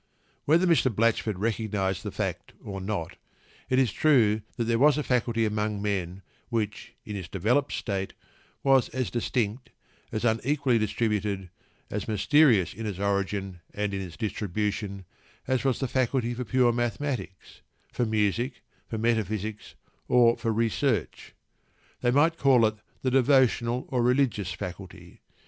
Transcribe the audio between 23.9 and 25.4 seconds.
religious faculty.